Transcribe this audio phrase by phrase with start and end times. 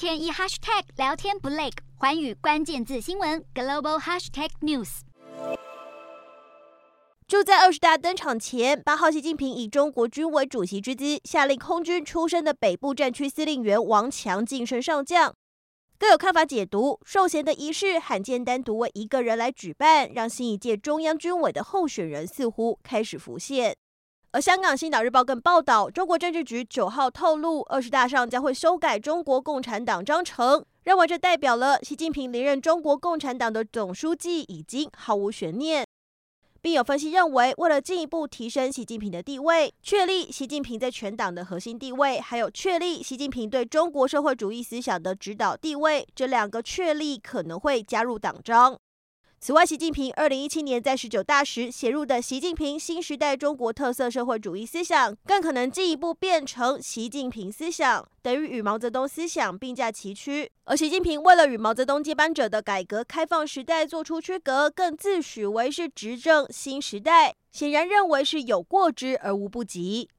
[0.00, 1.68] 天一 hashtag 聊天不累，
[1.98, 5.00] 寰宇关键字新闻 global hashtag news。
[7.28, 15.34] 就在二十大登场前，八号习近平以中国军委主席之姿，下令空军出身的北部战区司令员王强晋升上将。
[15.98, 23.76] 各有看法解读，授衔的仪式罕见单独为一个人来举办，让新一届中央军委的候选人似乎开始浮现。
[24.32, 35.84] 而香港《星岛日报》更报道，中国政治局九号透露，二十大上将会修改中国共产党章程，认为这代表了习近平连任中国共产党的总书记已经毫无悬念。
[36.62, 48.78] 并有分析认为，为了进一步提升习近平的地位，确立习近平在全党的核心地位，还有确立习近平对中国社会主义思想的指导地位，这两个确立可能会加入党章。
[49.42, 60.52] 此外，习近平二零一七年在十九大时写入的“习近平新时代中国特色社会主义思想”，更可能进一步变成习近平思想，等于与毛泽东思想并驾齐驱。
[60.64, 70.10] 而习近平为了与毛泽东接班者的改革开放时代做出区隔，更自诩为是执政新时代，显然认为是有过之而无不及。